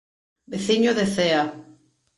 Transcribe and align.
Veciño 0.51 0.91
de 0.99 1.05
Cea. 1.15 1.43